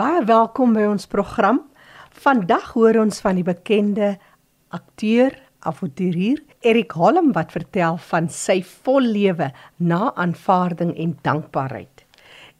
[0.00, 1.58] Baie welkom by ons program.
[2.24, 4.14] Vandag hoor ons van die bekende
[4.72, 5.34] akteur,
[5.68, 12.06] avonturier Erik Holm wat vertel van sy vollewe na aanvaarding en dankbaarheid.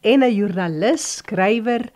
[0.05, 1.89] En 'n joernalis, skrywer,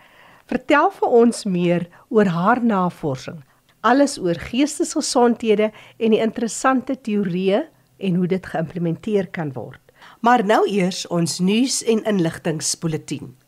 [0.49, 3.43] vertel vir ons meer oor haar navorsing,
[3.81, 7.67] alles oor geestesgesondhede en die interessante teorieë
[7.97, 9.81] en hoe dit geïmplementeer kan word.
[10.21, 13.44] Maar nou eers ons nuus en inligtingspoletie.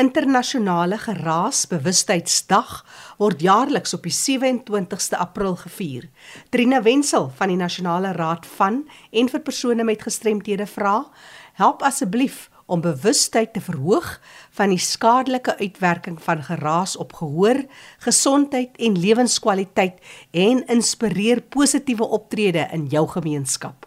[0.00, 2.68] Internasionale Geraasbewustheidsdag
[3.20, 6.06] word jaarliks op die 27ste April gevier.
[6.48, 8.78] Trina Wenzel van die Nasionale Raad van
[9.12, 11.02] en vir persone met gestremthede vra,
[11.60, 14.08] help asseblief om bewustheid te verhoog
[14.56, 17.60] van die skadelike uitwerking van geraas op gehoor,
[18.06, 23.84] gesondheid en lewenskwaliteit en inspireer positiewe optrede in jou gemeenskap.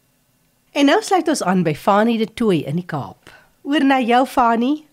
[0.71, 3.31] En nou sluit ons aan by Fanie de Tooi in die Kaap.
[3.63, 4.87] Oor na jou Fanie.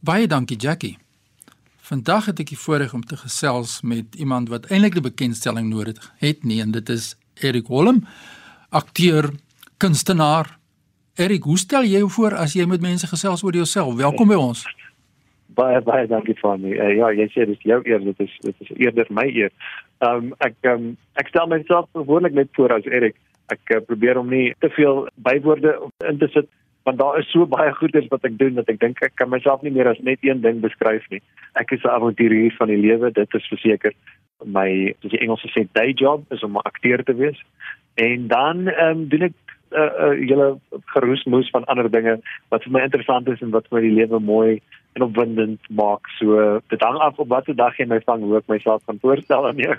[0.00, 0.98] Baie dankie Jackie.
[1.76, 6.12] Vandag het ek die voorreg om te gesels met iemand wat eintlik 'n bekendstelling nodig
[6.18, 8.06] het nie en dit is Erik Holm
[8.70, 9.30] akteur,
[9.76, 10.58] kunstenaar.
[11.18, 13.96] Erik, hoe stel jy jou voor as jy met mense gesels oor jouself?
[13.98, 14.62] Welkom by ons.
[15.58, 16.70] Baie baie dankie vir my.
[16.76, 19.50] Uh, ja, jy sê dis jou eer, dit is dit is eerder my eer.
[20.00, 20.86] Ehm um, ek um,
[21.20, 23.18] ek stel myself gewoonlik net voor as Erik.
[23.50, 25.74] Ek uh, probeer om nie te veel bywoorde
[26.08, 26.48] in te sit
[26.90, 29.62] want daar is so baie goeders wat ek doen dat ek dink ek kan myself
[29.62, 31.22] nie meer as net een ding beskryf nie.
[31.54, 33.94] Ek is 'n avonturier van die lewe, dit is verseker.
[34.44, 37.38] My soos die Engelse sê day job is om 'n akteur te wees.
[37.94, 39.32] En dan ehm um, doen ek
[39.70, 40.58] 'n uh, uh, julle
[40.94, 44.18] geroesmoes van ander dinge wat vir my interessant is en wat vir my die lewe
[44.18, 44.60] mooi
[44.94, 46.08] en opwindend maak.
[46.18, 49.46] So dit hang af op watter dag jy my vang hoe ek myself kan voorstel
[49.46, 49.76] aan jou.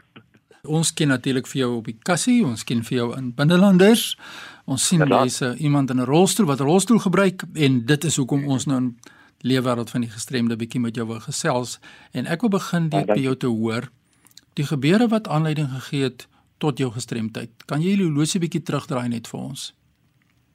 [0.68, 4.18] Ons ken natuurlik vir jou op die kassie, ons ken vir jou in binnelanders.
[4.66, 8.46] Ons sien jy's iemand in 'n rolstoel wat 'n rolstoel gebruik en dit is hoekom
[8.48, 8.98] ons nou in
[9.42, 11.80] leefwêreld van die gestremde bietjie met jou wil gesels
[12.14, 13.90] en ek wil begin deur by jou te hoor
[14.54, 16.28] die gebeure wat aanleiding gegee het
[16.58, 17.50] tot jou gestremdheid.
[17.66, 19.72] Kan jy die horlosie bietjie terugdraai net vir ons?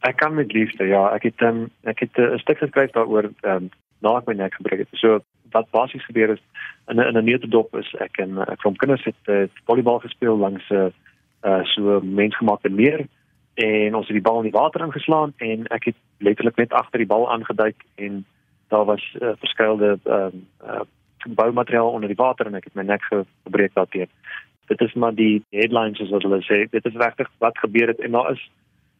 [0.06, 1.08] Ek kan met liefde, ja.
[1.16, 3.70] Ek het um, ek het 'n uh, stuk geskryf daaroor ehm um,
[4.02, 4.88] na ek my nek gebreek het.
[5.00, 5.20] So
[5.50, 6.42] wat basies gebeur is
[6.88, 10.36] in 'n in 'n neutedop is ek en ek van kinders het, het volleybal gespeel
[10.36, 10.92] langs 'n
[11.42, 13.06] uh, so mensgemaakte meer
[13.54, 16.98] en ons het die bal in die water ingeslaan en ek het letterlik net agter
[16.98, 18.24] die bal aangeduik en
[18.68, 20.28] daar was uh, verskeie ehm uh,
[20.66, 20.84] uh,
[21.26, 23.02] boumateriaal onder die water en ek het my nek
[23.42, 24.08] gebreek daarteen.
[24.66, 26.70] Dit is maar die headlines soos wat hulle sê.
[26.70, 28.42] Dit is regtig wat gebeur het en daar is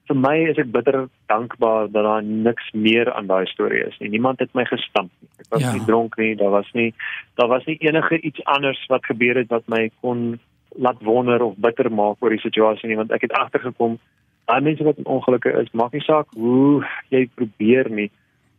[0.08, 4.08] vir my is ek bitter dankbaar dat daar niks meer aan daai storie is nie.
[4.08, 5.30] Niemand het my gestamp nie.
[5.42, 5.72] Ek was ja.
[5.72, 6.34] nie dronk nie.
[6.36, 6.92] Daar was nie
[7.34, 10.38] daar was nie enige iets anders wat gebeur het wat my kon
[10.76, 13.98] laat wonder of bitter maak oor die situasie nie want ek het agtergekom
[14.46, 18.10] daai mense wat in ongelukke is, maak nie saak hoe jy probeer nie.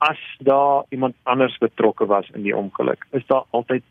[0.04, 3.84] As daar iemand anders betrokke was in die ongeluk, is daar altyd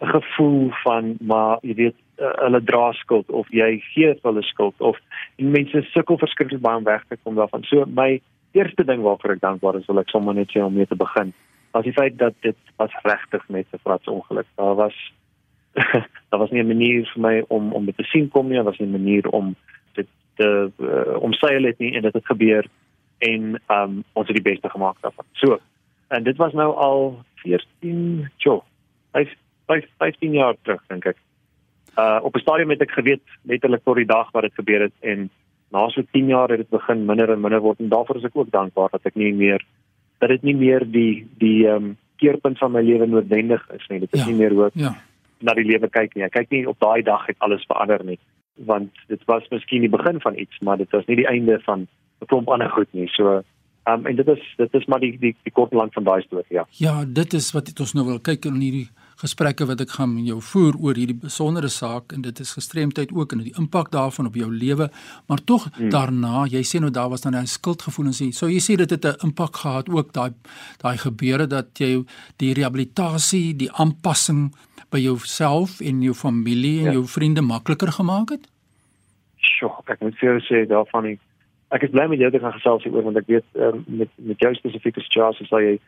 [0.00, 4.80] 'n gevoel van maar jy weet uh, hulle dra skuld of jy gee hulle skuld
[4.80, 4.98] of
[5.36, 7.64] mense sukkel verskriklik baie om weg te kom daarvan.
[7.68, 8.20] So my
[8.56, 11.32] eerste ding waarvoor ek dankbaar is, wil ek sommer net sê om mee te begin.
[11.76, 14.48] Was die feit dat dit was regtig met 'n frats ongeluk.
[14.56, 14.96] Daar was
[16.30, 18.70] daar was nie 'n manier vir my om om dit te sien kom nie, daar
[18.70, 19.56] was nie 'n manier om
[19.94, 22.64] dit te uh, om seil het nie en dit het gebeur
[23.18, 25.24] en um ons het die beste gemaak daarvan.
[25.32, 25.58] So
[26.08, 28.64] en dit was nou al 14, jo,
[29.98, 31.16] 15 jaar terug dink ek
[31.96, 34.96] uh op 'n stadium het ek geweet letterlik tot die dag wat dit gebeur het
[35.00, 35.30] en
[35.70, 38.36] na so 10 jaar het dit begin minder en minder word en daarvoor is ek
[38.36, 39.64] ook dankbaar dat ek nie meer
[40.18, 44.00] dat dit nie meer die die ehm um, keerpunt van my lewe noodwendig is nie
[44.00, 44.94] dit is ja, nie meer hoe ja.
[45.40, 48.18] na die lewe kyk nie ek kyk nie op daai dag het alles verander nie
[48.54, 51.86] want dit was miskien die begin van iets maar dit was nie die einde van
[52.20, 53.42] 'n klomp ander goed nie so
[53.86, 56.44] Um, en dit is dit is maar die die, die kort lank van daai storie
[56.50, 56.64] ja.
[56.70, 58.88] Ja, dit is wat ons nou wil kyk in hierdie
[59.20, 63.12] gesprekke wat ek gaan met jou voer oor hierdie besondere saak en dit is gestremdheid
[63.16, 64.90] ook en die impak daarvan op jou lewe,
[65.28, 65.90] maar tog hmm.
[65.90, 68.32] daarna, jy sê nou daar was dan 'n skuldgevoelens hier.
[68.32, 70.32] So jy sê dit het 'n impak gehad ook daai
[70.82, 72.04] daai gebeure dat jy
[72.36, 74.52] die rehabilitasie, die aanpassing
[74.90, 76.92] by jouself en jou familie en ja.
[76.92, 78.48] jou vriende makliker gemaak het?
[79.36, 81.20] Sjoe, ek moet vir jou sê daarvan ek
[81.74, 84.38] ek is bly met jou te gaan gesels hieroor want ek weet um, met met
[84.38, 85.78] jou spesifieke situasie sal jy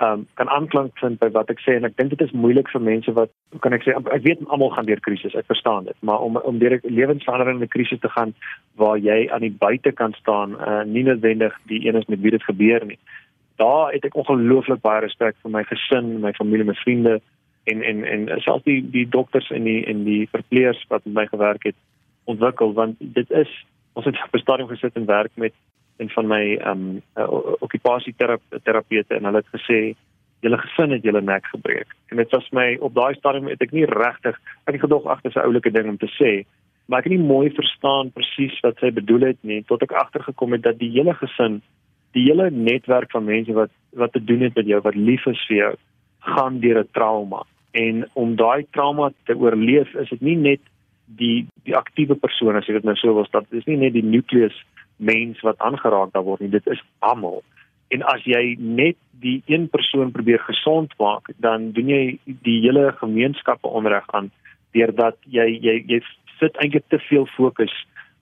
[0.00, 2.84] um, kan aanklank vind by wat ek sê en ek dink dit is moeilik vir
[2.88, 3.32] mense wat
[3.64, 6.58] kan ek sê ek weet almal gaan deur krisis ek verstaan dit maar om om
[6.58, 8.34] deur 'n lewensveranderende krisis te gaan
[8.76, 12.42] waar jy aan die buitekant staan uh, nie noodwendig die een is met wie dit
[12.42, 12.98] gebeur nie.
[13.56, 17.20] Daar het ek ongelooflik baie respek vir my gesin my familie my vriende
[17.64, 21.26] en en en selfs die die dokters en die en die verpleegers wat met my
[21.26, 21.76] gewerk het
[22.24, 23.50] ontwikkel want dit is
[23.92, 25.52] ons het op 'n stadium gesit en werk met
[26.02, 27.28] en van my ehm um, uh,
[27.66, 29.80] okupasieterapeute en hulle het gesê
[30.42, 31.94] julle gesin het julle nek gebreek.
[32.10, 35.30] En dit was my op daai stadium het ek nie regtig ek het gedog agter
[35.36, 36.32] 'n oulike ding om te sê,
[36.86, 40.52] maar ek het nie mooi verstaan presies wat sy bedoel het nie tot ek agtergekom
[40.52, 41.62] het dat die hele gesin,
[42.12, 45.46] die hele netwerk van mense wat wat te doen het met jou, wat lief is
[45.48, 45.74] vir jou,
[46.20, 47.42] gaan deur 'n trauma.
[47.72, 50.60] En om daai trauma te oorleef, is dit nie net
[51.06, 53.92] die die aktiewe persoon as jy dit nou so wil stel, dit is nie net
[53.92, 54.64] die nukleus
[55.02, 56.52] mens wat aangeraak daar word nie.
[56.52, 57.42] Dit is almal.
[57.92, 62.90] En as jy net die een persoon probeer gesond maak dan doen jy die hele
[62.98, 64.30] gemeenskappe onreg aan
[64.74, 66.00] deurdat jy jy jy
[66.38, 67.74] sit eintlik te veel fokus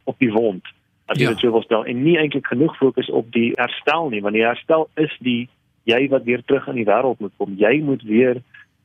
[0.04, 0.66] op die wond
[1.06, 1.36] as jy ja.
[1.38, 4.88] dit wil stel en nie eintlik genoeg fokus op die herstel nie want die herstel
[5.00, 5.48] is die
[5.88, 7.54] jy wat weer terug in die wêreld moet kom.
[7.58, 8.42] Jy moet weer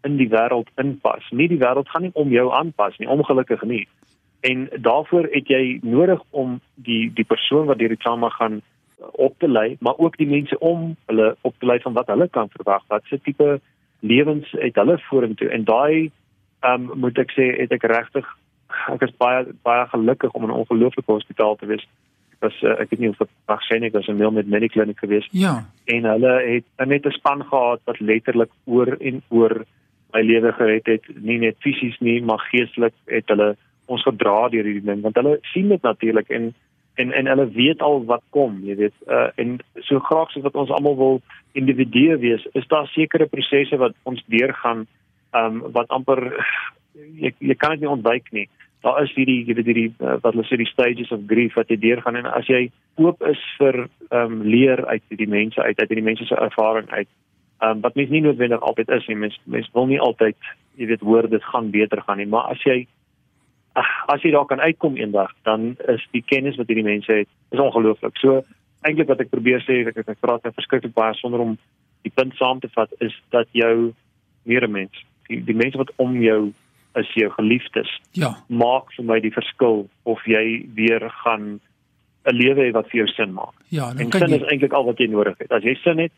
[0.07, 1.25] in die wêreld inpas.
[1.31, 3.83] Nie die wêreld gaan nie om jou aanpas nie ongelukkig nie
[4.49, 8.61] en daarvoor het jy nodig om die die persoon wat deur die trauma gaan
[9.11, 12.27] op te lei, maar ook die mense om hulle op te lei van wat hulle
[12.29, 13.59] kan verwag, wat se tipe
[13.99, 16.11] lewens het hulle vorentoe en daai
[16.65, 18.27] ehm um, moet ek sê het ek regtig
[18.93, 21.85] ek is baie baie gelukkig om in 'n ongelooflike hospitaal te wees.
[22.35, 25.29] Ek was uh, ek weet nie of dit waarskynlik was 'n Milmed Medical Clinic geweest.
[25.31, 25.65] Ja.
[25.85, 29.65] En hulle het net 'n span gehad wat letterlik oor en oor
[30.13, 34.67] my lewe gered het, nie net fisies nie, maar geestelik het hulle ons gedra deur
[34.67, 36.53] hierdie ding want hulle sien dit natuurlik en
[36.95, 40.55] en en hulle weet al wat kom jy weet uh, en so graag soos wat
[40.55, 41.21] ons almal wil
[41.53, 44.85] individue wees is daar sekere prosesse wat ons deurgaan
[45.35, 46.21] um, wat amper
[46.95, 48.47] jy, jy kan dit nie ontwyk nie.
[48.85, 51.71] Daar is hierdie jy weet hierdie uh, wat hulle sê die stages of grief wat
[51.73, 52.67] jy deurgaan en as jy
[53.01, 57.09] oop is vir um, leer uit die mense uit uit die mense se ervaring uit
[57.65, 59.19] um, wat mens nie noodwendig altyd is nie.
[59.25, 60.37] Mens mens wil nie altyd
[60.79, 62.85] jy weet hoor dit gaan beter gaan nie maar as jy
[63.75, 67.59] as jy daar kan uitkom eendag, dan is die kennis wat hierdie mense het, is
[67.59, 68.17] ongelooflik.
[68.21, 68.43] So
[68.85, 71.55] eintlik wat ek probeer sê, ek ek praat net verskriklik baie sonder om
[72.05, 73.91] die punt saam te vat is dat jou
[74.45, 76.53] medemens, die, die mense wat om jou
[76.95, 77.89] is jou geliefdes.
[78.15, 78.35] Ja.
[78.47, 81.59] Maak vir my die verskil of jy weer gaan
[82.25, 83.53] 'n lewe hê wat vir jou sin maak.
[83.69, 84.39] Ja, en sin jy...
[84.39, 85.51] is eintlik al wat jy nodig het.
[85.51, 86.13] As jy sin het,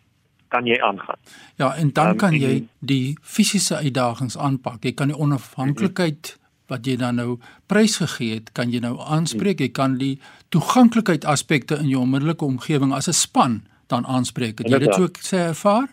[0.48, 1.20] kan jy aangaan.
[1.60, 4.84] Ja, en dan um, kan jy die fisiese uitdagings aanpak.
[4.86, 7.38] Jy kan die onafhanklikheid wat jy dan nou
[7.72, 9.60] prysgegee het, kan jy nou aanspreek.
[9.60, 10.20] Jy kan die
[10.50, 14.60] toeganklikheid aspekte in jou onmiddellike omgewing as 'n span dan aanspreek.
[14.60, 15.88] Het jy dit ook sê ervaar?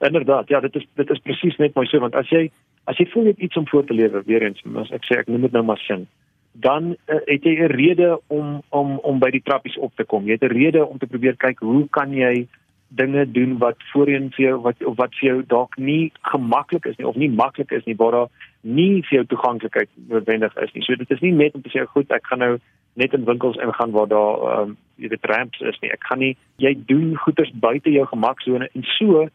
[0.00, 2.50] Inderdaad, ja, dit is dit is presies net mooi so want as jy
[2.84, 5.18] as jy voel jy het iets om voor te lewe weer eens, as ek sê
[5.18, 6.06] ek noem dit nou maar sin,
[6.52, 10.26] dan uh, het jy 'n rede om om om by die trappies op te kom.
[10.26, 12.46] Jy het 'n rede om te probeer kyk hoe kan jy
[12.88, 17.06] dinge doen wat voorheen vir jou wat wat vir jou dalk nie gemaklik is nie
[17.06, 18.28] of nie maklik is nie waar daar
[18.62, 20.82] nie vir jou toeganklikheid noodwendig is nie.
[20.82, 22.58] So dit is nie net om te sê goed, ek gaan nou
[22.94, 25.90] net in winkels ingaan waar daar ehm um, jy weet ramps is nie.
[25.92, 29.26] Ek gaan nie jy doen goeders buite jou gemaksone en so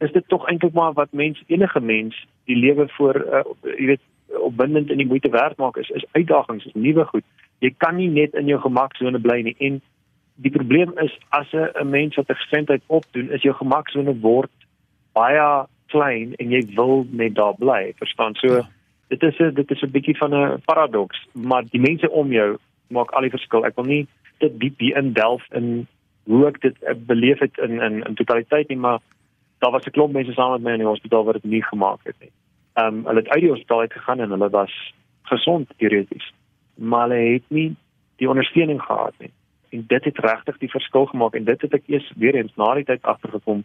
[0.00, 2.16] is dit tog eintlik maar wat mens enige mens
[2.50, 3.44] die lewe voor uh,
[3.78, 4.04] jy weet
[4.40, 7.24] opwindend in die moeite werd maak is is uitdagings, is nuwe goed.
[7.58, 9.80] Jy kan nie net in jou gemaksone bly nie en
[10.34, 14.50] die probleem is as 'n mens wat 'n gestremdheid opdoen, is jou gemaksone word
[15.12, 18.34] baie klein en jy wil net daar bly, verstaan?
[18.34, 18.68] So ja.
[19.08, 22.58] dit is 'n dit is 'n bietjie van 'n paradoks, maar die mense om jou
[22.88, 23.64] maak al die verskil.
[23.64, 24.06] Ek wil nie
[24.38, 25.86] te diep hier in delf in
[26.24, 29.00] hoe ek dit beleef het in in in totaliteit nie, maar
[29.58, 32.00] daar was 'n klomp mense saam met my in die hospitaal wat dit nie gemaak
[32.04, 32.30] het nie.
[32.74, 36.32] Ehm um, hulle het uit die hospitaal uit gegaan en hulle was gesond teoreties,
[36.74, 37.76] maar hulle het nie
[38.16, 39.30] die ondersteuning gehad nie.
[39.74, 42.70] En dit het regtig die verskil gemaak en dit het ek eers weer eens na
[42.78, 43.64] die tyd agtergekom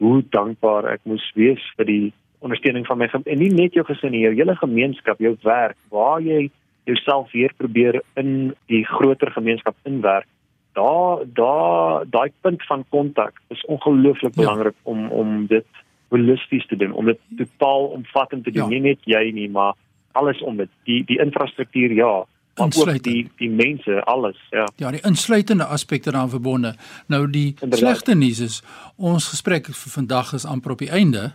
[0.00, 4.14] hoe dankbaar ek moes wees vir die ondersteuning van my en nie net jou gesin
[4.14, 6.48] nie, jou hele gemeenskap, jou werk, waar jy
[6.88, 10.26] jouself weer probeer in die groter gemeenskap inwerk
[10.72, 14.42] daar daar daai punt van kontak is ongelooflik ja.
[14.42, 15.66] belangrik om om dit
[16.08, 18.68] holisties te doen om dit totaal omvattend te doen ja.
[18.68, 19.74] nie net jy nie maar
[20.12, 22.24] alles om dit die die infrastruktuur ja
[22.60, 24.66] ook die die mense alles ja.
[24.76, 26.74] Ja die insluitende aspekte daaraan verbonde.
[27.06, 28.62] Nou die slegte nuus is
[28.96, 31.32] ons gesprek vir vandag is amper op die einde.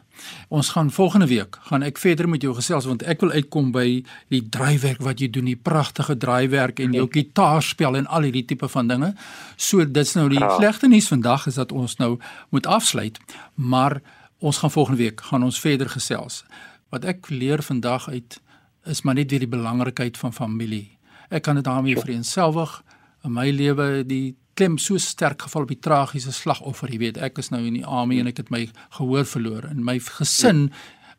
[0.48, 3.88] Ons gaan volgende week gaan ek verder met jou gesels want ek wil uitkom by
[4.34, 8.70] die draaiwerk wat jy doen die pragtige draaiwerk en jou gitaarspel en al hierdie tipe
[8.72, 9.14] van dinge.
[9.58, 10.56] So dit's nou die ja.
[10.58, 12.16] slegte nuus vandag is dat ons nou
[12.50, 13.20] moet afsluit
[13.56, 14.02] maar
[14.40, 16.44] ons gaan volgende week gaan ons verder gesels.
[16.90, 18.40] Wat ek leer vandag uit
[18.86, 20.96] is maar net weer die belangrikheid van familie
[21.30, 22.82] Ek kan dit daarmee vereenselwig.
[23.26, 27.42] In my lewe die klem so sterk geval op die tragiese slagoffer, jy weet, ek
[27.42, 28.66] is nou in die army en ek het my
[28.98, 29.66] gehoor verloor.
[29.68, 30.70] En my gesin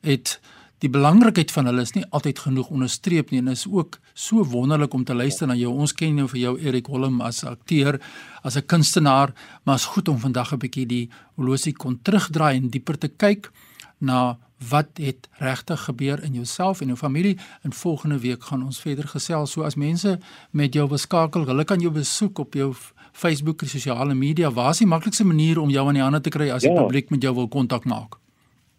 [0.06, 0.38] het
[0.84, 3.40] die belangrikheid van hulle is nie altyd genoeg onderstreep nie.
[3.42, 5.72] En is ook so wonderlik om te luister na jou.
[5.72, 8.00] Ons ken jou vir jou Erik Holm as akteur,
[8.42, 9.32] as 'n kunstenaar,
[9.64, 13.50] maar is goed om vandag 'n bietjie die holosie kon terugdraai en dieper te kyk
[13.98, 14.38] na
[14.70, 17.36] wat het regtig gebeur in jouself en jou familie.
[17.62, 19.52] In volgende week gaan ons verder gesels.
[19.52, 20.18] So as mense
[20.50, 22.72] met jou beskakel, hulle kan jou besoek op jou
[23.12, 24.50] Facebook en sosiale media.
[24.50, 26.82] Waar is die maklikste manier om jou aan die hande te kry as die ja.
[26.82, 28.16] publiek met jou wil kontak maak?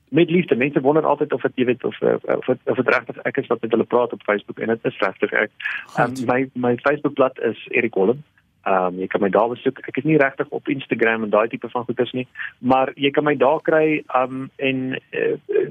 [0.09, 0.55] Met liefde.
[0.55, 3.47] Mense wonder altyd of dit jy weet of of of, of dit regtig ek is
[3.47, 5.51] wat met hulle praat op Facebook en dit is regtig ek.
[6.00, 8.24] Um, my my Facebookblad is Erik Holm.
[8.67, 9.79] Ehm um, jy kan my daar besoek.
[9.88, 12.27] Ek is nie regtig op Instagram en daai tipe van goeders nie,
[12.59, 14.81] maar jy kan my daar kry ehm um, en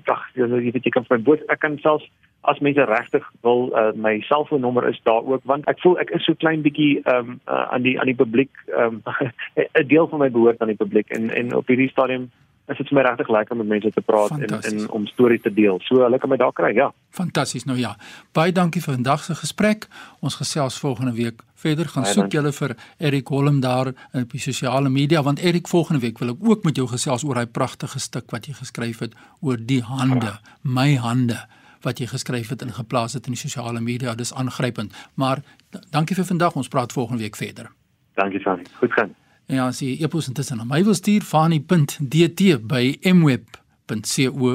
[0.09, 2.09] dag uh, jy weet jy kan my boot ek kan selfs
[2.47, 6.25] as mense regtig wil uh, my selfoonnommer is daar ook want ek voel ek is
[6.25, 9.31] so klein bietjie ehm um, uh, aan die aan die publiek ehm um,
[9.83, 12.31] 'n deel van my behoort aan die publiek en en op hierdie stadium
[12.67, 15.43] is dit vir my regtig lekker om met mense te praat en en om stories
[15.43, 15.79] te deel.
[15.87, 16.93] So hulle kan my daar kry, ja.
[17.15, 17.65] Fantasties.
[17.65, 17.95] Nou ja.
[18.35, 19.87] Baie dankie vir vandag se gesprek.
[20.21, 21.89] Ons gesels volgende week verder.
[21.89, 26.19] Gaan soek julle vir Erik Holm daar op die sosiale media want Erik volgende week
[26.19, 29.57] wil ek ook met jou gesels oor hy pragtige stuk wat jy geskryf het oor
[29.61, 31.39] die hande, my hande
[31.87, 34.15] wat jy geskryf het en geplaas het in die sosiale media.
[34.15, 34.95] Dis aangrypend.
[35.15, 35.45] Maar
[35.91, 36.57] dankie vir vandag.
[36.57, 37.71] Ons praat volgende week verder.
[38.17, 38.67] Dankie Fanny.
[38.81, 39.15] Goed gaan.
[39.47, 44.51] Ja, as jy e-pos intussen aan my wil stuur, fani.dt by mweb.co.za.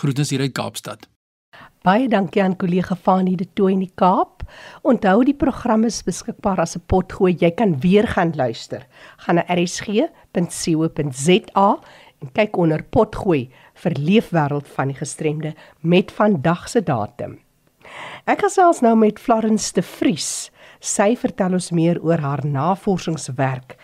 [0.00, 1.06] Groetens hier uit Kaapstad.
[1.86, 4.42] Baie dankie aan kollega Fani de Tooi in die Kaap.
[4.82, 7.36] Onthou die program is beskikbaar as 'n potgooi.
[7.38, 8.86] Jy kan weer gaan luister.
[9.16, 10.08] Gaan na rsg.co.za
[12.20, 17.38] en kyk onder potgooi vir leefwêreld van die gestremde met vandag se datum.
[18.26, 20.50] Ek gesels nou met Florence de Vries.
[20.80, 23.74] Sy vertel ons meer oor haar navorsingswerk.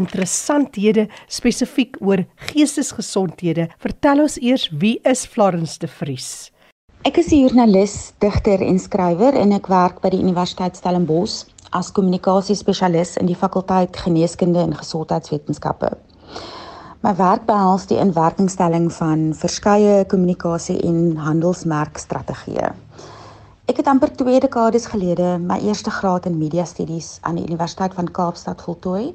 [0.00, 3.68] Interessanthede spesifiek oor geestesgesondhede.
[3.80, 6.50] Vertel ons eers wie is Florence de Vries?
[7.04, 11.92] Ek is 'n joernalis, digter en skrywer en ek werk by die Universiteit Stellenbosch as
[11.92, 15.92] kommunikasiespesialis in die fakulteit Geneeskunde en Gesondheidswetenskappe.
[17.02, 22.72] My werk behels die inwerkingstelling van verskeie kommunikasie en handelsmerkstrategieë.
[23.66, 27.96] Ek het amper 2 dekades gelede my eerste graad in media studies aan die Universiteit
[27.98, 29.08] van Kaapstad voltooi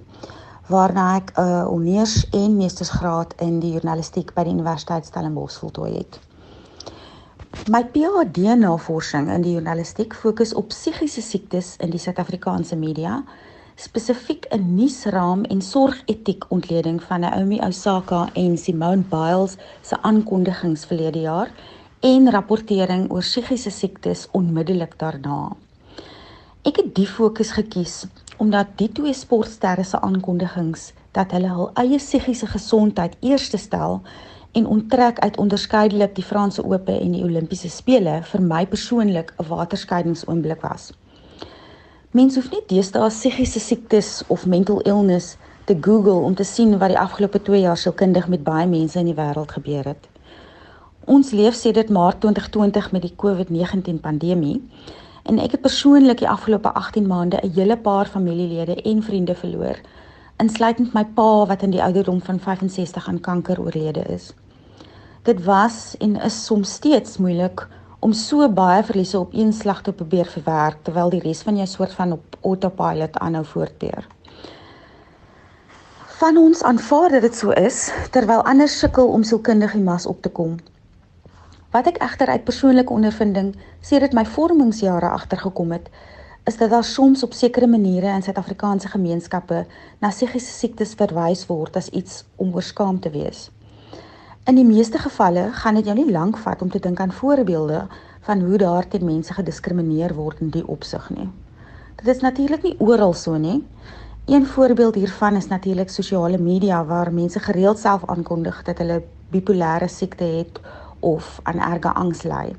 [0.68, 5.94] waarna ek 'n uh, honeurs- en meestersgraad in die journalistiek by die Universiteit Stellenbosch voltooi
[5.94, 6.20] het.
[7.72, 13.24] My PhD-navorsing in die journalistiek fokus op psigiese siektes in die Suid-Afrikaanse media,
[13.76, 21.20] spesifiek 'n nuusraam en sorgetiek ontleding van Naomi Osaka en Simone Biles se aankondigings verlede
[21.20, 21.52] jaar
[22.02, 25.52] en rapportering oor psigiese siektes onmiddellik daarna.
[26.66, 28.06] Ek het die fokus gekies
[28.42, 34.00] omdat die twee sportsterre se aankondigings dat hulle hul eie psigiese gesondheid eerste stel
[34.58, 39.48] en onttrek uit onderskeidelik die Franse Ope en die Olimpiese spele vir my persoonlik 'n
[39.52, 40.90] waterskeidingsoomblik was.
[42.12, 46.90] Mense hoef nie deesdae psigiese siektes of mental illness te Google om te sien wat
[46.90, 50.11] die afgelope 2 jaar sielkundig met baie mense in die wêreld gebeur het.
[51.12, 54.62] Ons leef sedert Maart 2020 met die COVID-19 pandemie
[55.28, 59.82] en ek het persoonlik die afgelope 18 maande 'n hele paar familielede en vriende verloor,
[60.38, 64.32] insluitend my pa wat in die ouderdom van 65 aan kanker oorlede is.
[65.24, 67.68] Dit was en is soms steeds moeilik
[68.00, 71.68] om so baie verliese op een slag te probeer verwerk terwyl die res van jou
[71.68, 74.08] soort van op autopilot aanhou voortbeer.
[76.08, 80.30] Van ons aanvaar dat dit so is terwyl ander sukkel om sielkundige mas op te
[80.30, 80.58] kom.
[81.72, 85.86] Wat ek egter uit persoonlike ondervinding sedert my vormingsjare agtergekom het,
[86.44, 89.62] is dat daar soms op sekere maniere in Suid-Afrikaanse gemeenskappe
[90.04, 93.46] na psigiese siektes verwys word as iets om oorskaam te wees.
[94.52, 97.86] In die meeste gevalle gaan dit jou nie lank vat om te dink aan voorbeelde
[98.28, 101.30] van hoe daar teen mense gediskrimineer word in die opsig nie.
[102.04, 103.62] Dit is natuurlik nie oral so nie.
[104.28, 109.88] Een voorbeeld hiervan is natuurlik sosiale media waar mense gereeld self aankondig dat hulle bipolêre
[109.88, 110.60] siekte het
[111.02, 112.52] of aan erge angs ly.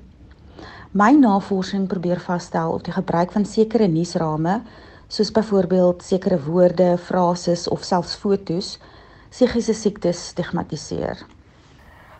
[0.92, 4.60] My navorsing probeer vasstel of die gebruik van sekere nuusrame,
[5.08, 8.78] soos byvoorbeeld sekere woorde, frases of selfs fotos,
[9.32, 11.24] psigiese siektes stigmatiseer.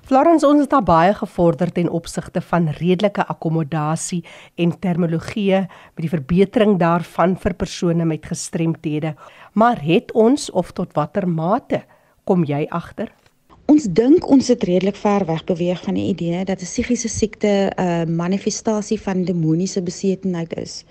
[0.02, 4.25] Florence ons het baie gevorder ten opsigte van redelike akkommodasie
[4.59, 9.14] en terminologie met die verbetering daarvan vir persone met gestremthede.
[9.55, 11.85] Maar het ons of tot watter mate
[12.25, 13.13] kom jy agter?
[13.73, 17.73] Ons dink ons het redelik ver weg beweeg van die idee dat 'n psigiese siekte
[17.80, 20.85] 'n manifestasie van demoniese besetenheid is.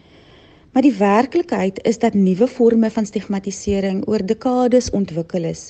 [0.72, 5.70] Maar die werklikheid is dat nuwe forme van stigmatisering oor dekades ontwikkel is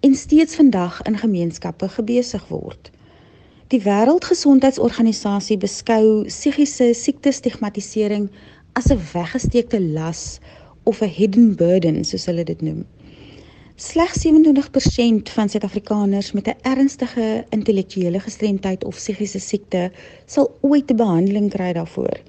[0.00, 2.90] en steeds vandag in gemeenskappe gebesig word.
[3.68, 8.30] Die Wêreldgesondheidsorganisasie beskou psigiese siekte stigmatisering
[8.72, 10.38] as 'n weggesteekte las
[10.82, 12.84] of 'n hidden burden soos hulle dit noem.
[13.76, 19.92] Slegs 27% van Suid-Afrikaners met 'n ernstige intellektuele gestremdheid of psigiese siekte
[20.26, 22.20] sal ooit 'n behandeling kry daarvoor.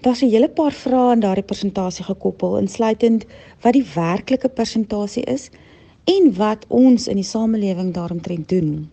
[0.00, 3.24] Daar's 'n hele paar vrae aan daardie persentasie gekoppel, insluitend
[3.60, 5.50] wat die werklike persentasie is
[6.04, 8.90] en wat ons in die samelewing daaromtrent doen.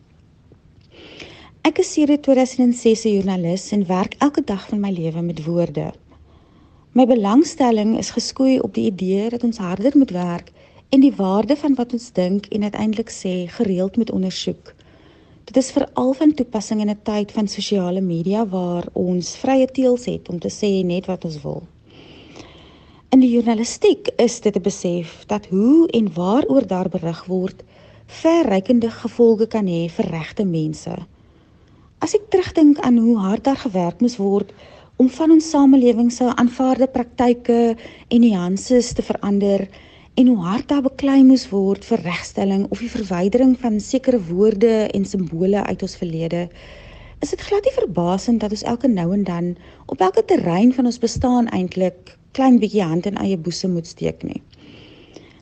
[1.62, 5.93] Ek is sedert 2006 'n joernalis en werk elke dag van my lewe met woorde.
[6.91, 10.52] My belangstelling is geskoei op die idee dat ons harder moet werk
[10.93, 14.73] en die waarde van wat ons dink en uiteindelik sê gereeld moet ondersoek.
[15.49, 20.06] Dit is veral van toepassing in 'n tyd van sosiale media waar ons vrye teels
[20.06, 21.63] het om te sê net wat ons wil.
[23.10, 27.63] In die journalistiek is dit 'n besef dat hoe en waaroor daar berig word
[28.08, 30.95] verrykende gevolge kan hê vir regte mense.
[31.99, 34.53] As ek terugdink aan hoe hard daar gewerk moes word
[34.95, 37.75] om van ons samelewing se aanvaarde praktyke
[38.08, 39.67] en nuances te verander,
[40.13, 44.73] en hoe hard daar beklei moes word vir regstelling of die verwydering van sekere woorde
[44.93, 46.43] en simbole uit ons verlede.
[47.26, 49.47] Is dit glad nie verbasend dat ons elke nou en dan
[49.89, 54.21] op elke terrein van ons bestaan eintlik klein bietjie hand in eie boesem moet steek
[54.28, 54.41] nie.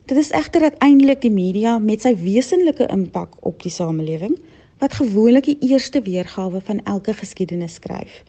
[0.08, 4.38] Dit is egter uiteindelik die media met sy wesenlike impak op die samelewing
[4.80, 8.22] wat gewoonlik die eerste weergawe van elke geskiedenis skryf.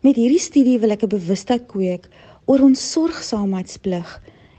[0.00, 2.08] Met hierdie studie wil ek 'n bewustheid kweek
[2.46, 4.16] oor ons sorgsaamheidsplig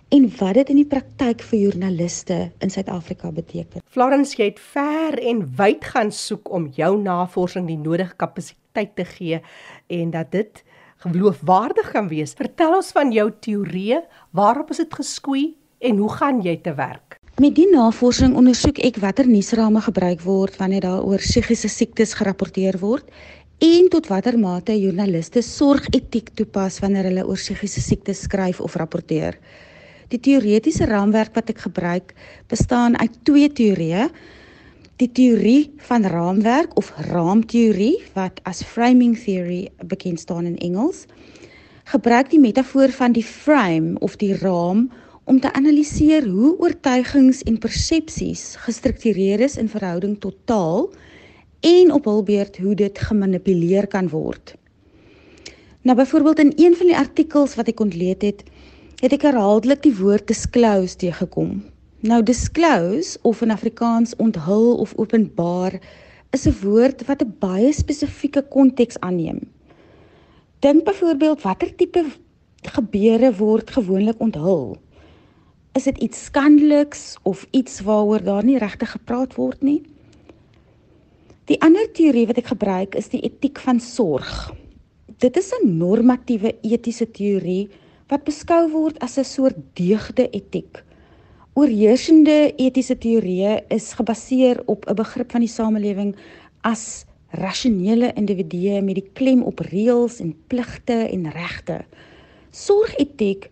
[0.09, 3.83] en wat dit in die praktyk vir joernaliste in Suid-Afrika beteken.
[3.93, 9.05] Florence, jy het ver en wyd gaan soek om jou navorsing die nodige kapasiteit te
[9.05, 9.41] gee
[9.99, 10.63] en dat dit
[11.05, 12.33] geloofwaardig kan wees.
[12.35, 14.01] Vertel ons van jou teorieë,
[14.35, 15.43] waarop is dit geskoei
[15.85, 17.19] en hoe gaan jy te werk?
[17.39, 22.81] Met die navorsing ondersoek ek watter nuusrame gebruik word wanneer daar oor psigiese siektes gerapporteer
[22.81, 23.07] word
[23.63, 29.37] en tot watter mate joernaliste sorgetiek toepas wanneer hulle oor psigiese siektes skryf of rapporteer.
[30.09, 32.15] Die teoretiese raamwerk wat ek gebruik,
[32.49, 34.07] bestaan uit twee teorieë.
[34.97, 41.05] Die teorie van raamwerk of raamteorie wat as framing theory bekend staan in Engels,
[41.93, 44.89] gebruik die metafoor van die frame of die raam
[45.29, 50.89] om te analiseer hoe oortuigings en persepsies gestruktureer is in verhouding tot taal
[51.61, 54.55] en op hul beurt hoe dit gemanipuleer kan word.
[55.85, 58.41] Nou byvoorbeeld in een van die artikels wat ek ontleed het,
[58.99, 61.59] het ek herhaaldelik die woord disclose teëgekom.
[62.03, 65.79] Nou disclose of in Afrikaans onthul of openbaar
[66.35, 69.39] is 'n woord wat 'n baie spesifieke konteks aanneem.
[70.59, 72.05] Dink byvoorbeeld watter tipe
[72.61, 74.77] gebeure word gewoonlik onthul?
[75.73, 79.81] Is dit iets skandeliks of iets waaroor daar nie regtig gepraat word nie?
[81.45, 84.53] Die ander teorie wat ek gebruik is die etiek van sorg.
[85.17, 87.69] Dit is 'n normatiewe etiese teorie
[88.09, 90.83] wat beskou word as 'n soort deugde etiek.
[91.53, 96.15] Oorheersende etiese teorieë is gebaseer op 'n begrip van die samelewing
[96.61, 101.85] as rasionele individue met die klem op reëls en pligte en regte.
[102.51, 103.49] Sorgetiek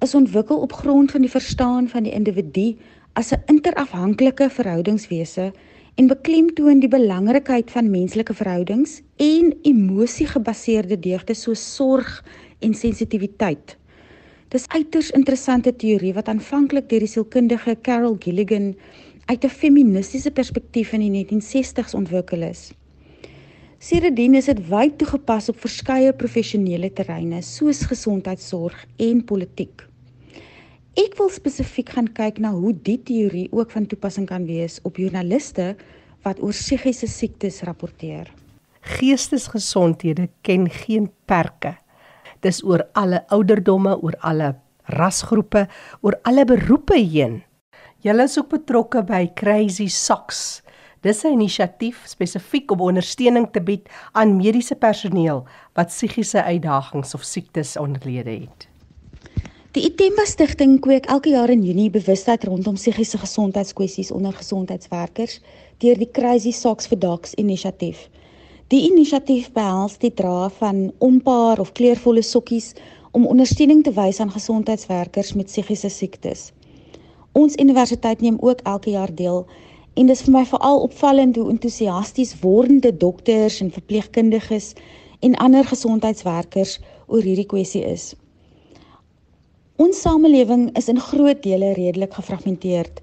[0.00, 2.76] is ontwikkel op grond van die verstaan van die individu
[3.12, 5.52] as 'n interafhanklike verhoudingswese
[5.94, 12.24] en beklemtoon die belangrikheid van menslike verhoudings en emosiegebaseerde deugdes soos sorg
[12.58, 13.76] en sensitiwiteit.
[14.48, 18.70] Dis uiters interessante teorie wat aanvanklik deur die sielkundige Carol Gilligan
[19.28, 22.72] uit 'n feministiese perspektief in die 1960s ontwikkel is.
[23.78, 29.84] Sedertdien is dit wyd toegepas op verskeie professionele terreine soos gesondheidsorg en politiek.
[30.96, 34.96] Ek wil spesifiek gaan kyk na hoe die teorie ook van toepassing kan wees op
[34.96, 35.76] joernaliste
[36.22, 38.32] wat oor psigiese siektes rapporteer.
[38.80, 41.76] Geestesgesondhede ken geen perke.
[42.40, 44.54] Dis oor alle ouderdomme, oor alle
[44.94, 45.66] rasgroepe,
[46.00, 47.42] oor alle beroepe heen.
[48.04, 50.62] Julle is ook betrokke by Crazy Socks.
[51.02, 57.22] Dis 'n inisiatief spesifiek om ondersteuning te bied aan mediese personeel wat psigiese uitdagings of
[57.22, 58.68] siektes onderlede het.
[59.72, 65.40] Die Itemba Stichting kweek elke jaar in Junie bewustheid rondom psigiese gesondheidskwessies onder gesondheidswerkers
[65.78, 68.08] deur die Crazy Socks for Dogs inisiatief.
[68.68, 72.74] Die inisiatief behels die dra van onpaar of kleurvolle sokkies
[73.16, 76.50] om ondersteuning te wys aan gesondheidswerkers met psigiese siektes.
[77.32, 79.46] Ons universiteit neem ook elke jaar deel
[79.96, 84.74] en dis vir my veral opvallend hoe entoesiasties wordende dokters en verpleegkundiges
[85.24, 86.76] en ander gesondheidswerkers
[87.06, 88.10] oor hierdie kwessie is.
[89.80, 93.00] Ons samelewing is in groot dele redelik gefragmenteerd.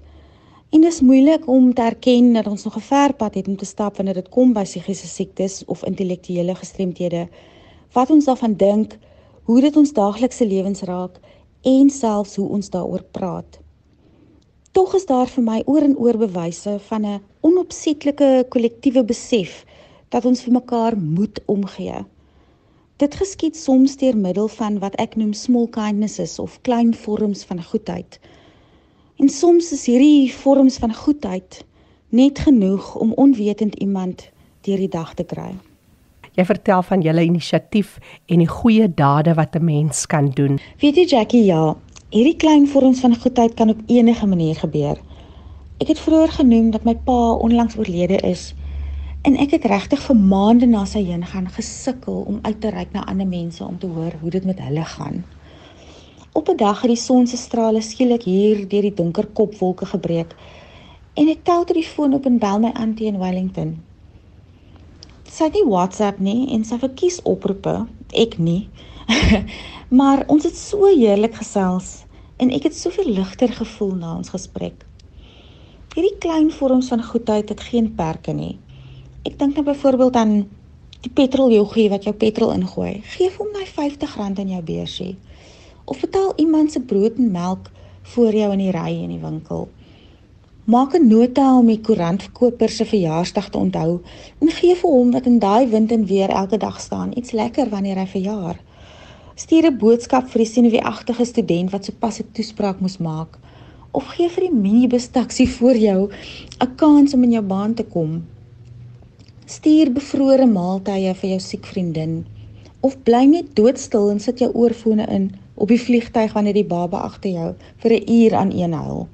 [0.70, 3.56] En dit is moeilik om te erken dat ons nog 'n ver pad het om
[3.56, 7.28] te stap wanneer dit kom by psigiese siektes of intellektuele gestremthede.
[7.92, 8.98] Wat ons daarvan dink,
[9.42, 11.20] hoe dit ons daaglikse lewens raak
[11.62, 13.58] en selfs hoe ons daaroor praat.
[14.72, 19.64] Tog is daar vir my oor en oor bewyse van 'n onopsetlike kollektiewe besef
[20.08, 22.04] dat ons vir mekaar moet omgee.
[22.96, 27.62] Dit geskied soms deur middel van wat ek noem small kindnesses of klein vorms van
[27.62, 28.18] goedheid.
[29.16, 31.64] En soms is hierdie vorms van goedheid
[32.08, 34.28] net genoeg om onwetend iemand
[34.60, 35.54] deur die dag te kry.
[36.36, 40.60] Jy vertel van julle inisiatief en die goeie dade wat 'n mens kan doen.
[40.80, 41.76] Weet jy Jackie, ja,
[42.10, 44.96] hierdie klein vorms van goedheid kan op enige manier gebeur.
[45.80, 48.54] Ek het vroeër genoem dat my pa onlangs oorlede is
[49.26, 52.92] En ek het regtig vir maande na sy heen gaan gesukkel om uit te reik
[52.94, 55.24] na ander mense om te hoor hoe dit met hulle gaan.
[56.36, 60.34] Op 'n dag het die son se strale skielik hier deur die donker kopwolke gebreek
[61.14, 63.70] en ek tel ter die foon op en bel my auntie in Wellington.
[65.30, 68.68] Sy het nie WhatsApp nie en sy verkies oproepe, ek nie.
[70.00, 72.04] maar ons het so heerlik gesels
[72.36, 74.84] en ek het soveel ligter gevoel na ons gesprek.
[75.94, 78.58] Hierdie klein vorms van goedheid het geen perke nie.
[79.24, 80.36] Ek dink nou byvoorbeeld aan
[81.00, 83.00] die petroljoggie wat jou petrol ingooi.
[83.16, 85.14] Geef hom daai R50 in jou beursie.
[85.86, 87.70] Of betaal iemand se brood en melk
[88.12, 89.68] voor jou in die ry in die winkel.
[90.64, 94.00] Maak 'n nota om die koerantverkoper se verjaarsdag te onthou
[94.38, 97.68] en gee vir hom wat in daai wind en weer elke dag staan iets lekker
[97.68, 98.56] wanneer hy verjaar.
[99.34, 103.38] Stuur 'n boodskap vir die senuweeagtige student wat sopas 'n toespraak moes maak
[103.96, 106.08] of gee vir die minibus taxi voor jou
[106.60, 108.24] 'n kans om in jou baan te kom
[109.46, 112.14] Stuur bevrore maaltye vir jou siek vriendin
[112.80, 117.02] of bly net doodstil en sit jou oorfone in op die vliegtyg wanneer die baba
[117.08, 119.08] agter jou vir 'n uur aan een huil.